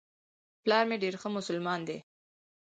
[0.63, 1.97] پلار مي ډېر ښه مسلمان دی.